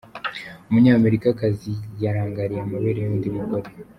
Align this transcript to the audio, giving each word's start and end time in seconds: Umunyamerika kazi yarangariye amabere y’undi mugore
Umunyamerika 0.69 1.27
kazi 1.39 1.71
yarangariye 2.03 2.61
amabere 2.63 2.99
y’undi 3.01 3.29
mugore 3.37 3.69